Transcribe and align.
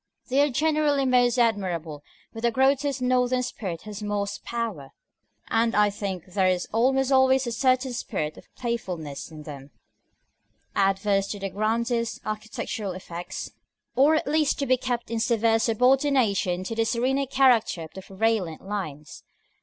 They 0.29 0.41
are 0.41 0.49
generally 0.49 1.05
most 1.05 1.37
admirable 1.37 2.01
where 2.31 2.41
the 2.41 2.49
grotesque 2.49 3.01
Northern 3.03 3.43
spirit 3.43 3.83
has 3.83 4.01
most 4.01 4.43
power; 4.43 4.93
and 5.47 5.75
I 5.75 5.91
think 5.91 6.25
there 6.33 6.47
is 6.47 6.67
almost 6.73 7.11
always 7.11 7.45
a 7.45 7.51
certain 7.51 7.93
spirit 7.93 8.35
of 8.35 8.47
playfulness 8.55 9.29
in 9.29 9.43
them, 9.43 9.69
adverse 10.75 11.27
to 11.27 11.39
the 11.39 11.51
grandest 11.51 12.19
architectural 12.25 12.93
effects, 12.93 13.51
or 13.95 14.15
at 14.15 14.25
least 14.25 14.57
to 14.57 14.65
be 14.65 14.75
kept 14.75 15.11
in 15.11 15.19
severe 15.19 15.59
subordination 15.59 16.63
to 16.63 16.73
the 16.73 16.83
serener 16.85 17.27
character 17.27 17.83
of 17.83 17.93
the 17.93 18.01
prevalent 18.01 18.63
lines. 18.67 19.21